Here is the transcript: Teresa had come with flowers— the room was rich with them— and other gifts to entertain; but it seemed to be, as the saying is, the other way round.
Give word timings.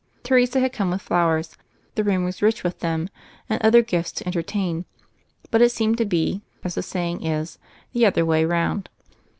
Teresa 0.23 0.59
had 0.59 0.73
come 0.73 0.89
with 0.89 0.99
flowers— 1.03 1.55
the 1.93 2.03
room 2.03 2.23
was 2.23 2.41
rich 2.41 2.63
with 2.63 2.79
them— 2.79 3.07
and 3.51 3.61
other 3.61 3.83
gifts 3.83 4.11
to 4.13 4.25
entertain; 4.25 4.85
but 5.51 5.61
it 5.61 5.69
seemed 5.71 5.99
to 5.99 6.05
be, 6.05 6.41
as 6.63 6.73
the 6.73 6.81
saying 6.81 7.23
is, 7.23 7.59
the 7.93 8.07
other 8.07 8.25
way 8.25 8.43
round. 8.43 8.89